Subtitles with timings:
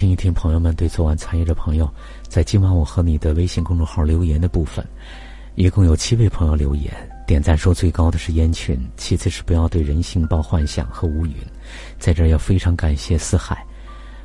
[0.00, 1.92] 听一听朋友们对昨晚参与的朋友
[2.28, 4.86] 在今晚我和你的微信公众号留言的部分，
[5.56, 6.94] 一共有七位朋友留言，
[7.26, 11.34] 点赞数最高的是烟群，其次是不要对人性抱幻想和乌云。
[11.98, 13.60] 在这儿要非常感谢四海，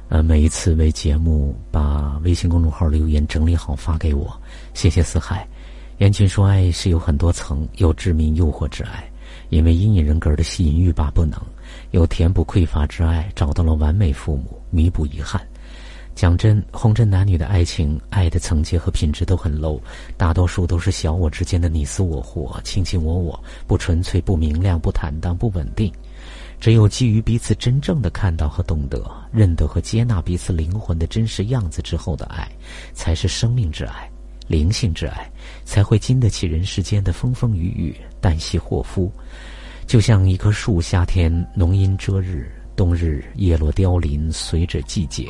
[0.09, 4.31] 呃，每一次为节目把微信公众号留言整理好发给我，
[4.75, 5.43] 谢谢四海。
[5.97, 9.03] 烟群说：“爱是有很多层，有致命诱惑之爱，
[9.49, 11.39] 因为阴影人格的吸引欲罢不能；
[11.89, 15.41] 有填补匮乏之爱，找到了完美父母，弥补遗憾。”
[16.15, 19.79] 讲真，红尘男女的爱情，爱的层级和品质都很 low，
[20.15, 25.91] 大多数都是小我之间的你死我活、卿卿我我，不纯粹、不明亮、不坦荡、不稳定。
[26.59, 32.47] 只有基于彼此真正的看到和懂得、认得和接纳彼此灵魂的真实样子之后的爱，
[32.93, 34.09] 才是生命之爱、
[34.47, 35.29] 灵性之爱，
[35.65, 39.11] 才会经得起人世间的风风雨雨、旦夕祸福。
[39.87, 45.27] 就像一棵树，夏天浓荫遮日，冬日叶落凋零，随着季节。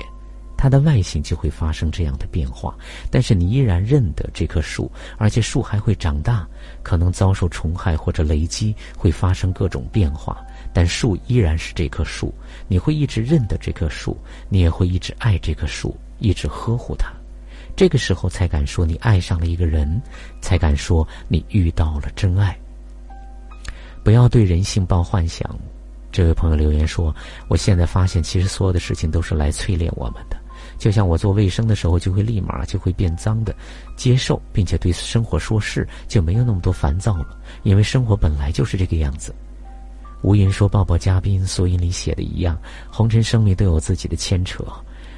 [0.64, 2.74] 它的外形就会发生这样的变化，
[3.12, 6.48] 但是你依然认得这棵树，而且树还会长大，
[6.82, 12.34] 可能遭受虫害或者雷击，会发生各种变化，但树依然是这棵树，
[12.70, 17.12] 你会一直认得这棵树，你也会一直爱这棵树，一直呵护它，
[17.76, 20.02] 这个时候才敢说你爱上了一个人，
[20.40, 22.58] 才敢说你遇到了真爱。
[24.02, 25.46] 不要对人性抱幻想。
[26.10, 27.14] 这位朋友留言说
[27.50, 30.38] ：“我现在发现，其实所有的事情都是来淬炼我们的。”
[30.78, 33.56] 就像我做卫生的时候，就会立马就会变脏的，
[33.96, 37.38] 接受并且对生活说是，就没有那么多烦躁了。
[37.64, 39.34] 因为生活本来就是这个样子。
[40.22, 42.58] 吴云说：“抱抱嘉宾，索引里写的一样，
[42.90, 44.64] 红尘生命都有自己的牵扯。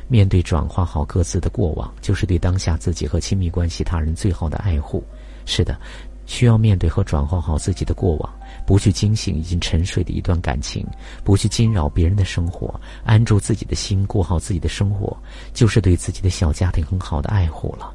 [0.08, 5.04] 面对转化好各自的过往，就是对当下自己和亲密关系他人最好的爱护。
[5.46, 5.80] 是的，
[6.26, 8.30] 需要面对和转化好自己的过往。”
[8.66, 10.84] 不去惊醒已经沉睡的一段感情，
[11.24, 15.16] 不去惊扰别人的生活，安住自己的心，过好自己的生活，
[15.54, 17.94] 就是对自己的小家庭很好的爱护了。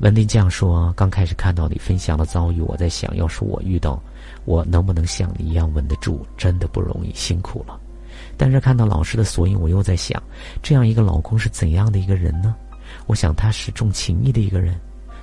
[0.00, 4.02] 文林酱说：“刚开始看到你分享的遭遇，我在想，要是我遇到，
[4.44, 6.20] 我能不能像你一样稳得住？
[6.36, 7.78] 真的不容易，辛苦了。
[8.36, 10.20] 但是看到老师的索引，我又在想，
[10.62, 12.56] 这样一个老公是怎样的一个人呢？
[13.06, 14.74] 我想他是重情义的一个人。”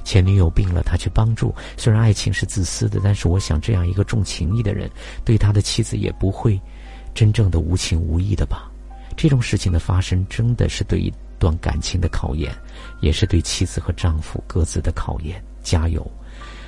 [0.03, 1.53] 前女友病了，他去帮助。
[1.77, 4.89] 虽然爱情是自私的，但是我想，这样一个重情义的人，
[5.23, 6.59] 对他的妻子也不会
[7.13, 8.69] 真正的无情无义的吧？
[9.15, 12.51] 这种事情的发生，真的是对一段感情的考验，
[12.99, 15.43] 也是对妻子和丈夫各自的考验。
[15.61, 16.05] 加油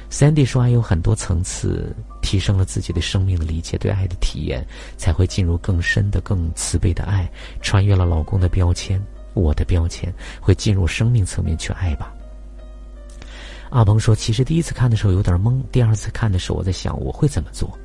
[0.09, 4.66] ！Sandy 说，爱有很多层次，提升了自己对生命的理解，对爱的体验，
[4.96, 7.29] 才会进入更深的、更慈悲的爱，
[7.62, 9.02] 穿越了老公的标签、
[9.34, 12.13] 我的标签，会进入生命层面去爱吧。
[13.75, 17.77] 阿鹏说：“其实第一次看的时候有点懵，第二次看的时候，我在想我会怎么做。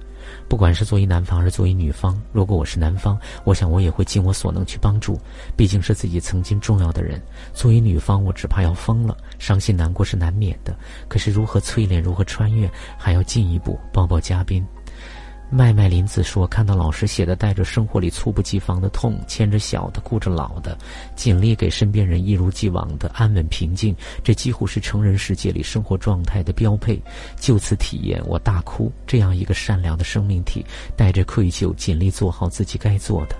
[0.48, 5.18] 不管是作为男方还是作为女方，如果我是男方，我想我也会尽我所能去帮助，
[5.56, 7.20] 毕竟是自己曾经重要的人。
[7.52, 10.78] 作为女方，我只怕要疯了，伤心难过是难免的。
[11.08, 14.64] 可是如何淬炼，如何穿越，还要进一步抱抱嘉宾。”
[15.53, 20.78] 麦麦林子说：“看到老师写的，带着生活里猝不及防的痛，牵着小的，顾着老的，
[21.16, 27.03] 尽力给身边人一如既往的安稳平静，这几乎是成人世界里生活状态的标配。
[27.37, 28.93] 就此体验，我大哭。
[29.09, 30.65] 这样一个善良的生命体，
[30.97, 33.34] 带着愧疚，尽力做好自己该做的。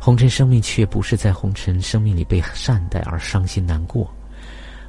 [0.00, 4.12] 红尘生命却不是在红尘生命里被善待而伤心难过。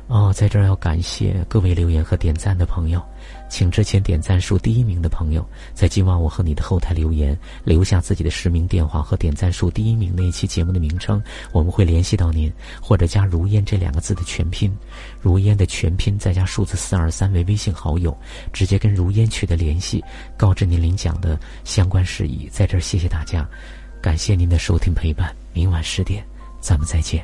[0.08, 3.02] 哦，在这儿要感谢各位留言和点赞的朋友。”
[3.50, 11.22] 请之前点赞数第一名的朋友，在今晚我和你的后台留言，留下自己的实名电话和点赞数第一名那一期节目的名称，
[11.52, 14.76] 我们会联系到您，或者加“如烟”这两个字的全拼
[15.22, 18.16] ，“如烟”的全拼再加数字四二三为微信好友，
[18.52, 20.04] 直接跟如烟取得联系，
[20.36, 22.50] 告知您领奖的相关事宜。
[22.52, 23.48] 在这儿谢谢大家，
[24.02, 26.26] 感谢您的收听陪伴，明晚十点
[26.60, 27.24] 咱们再见。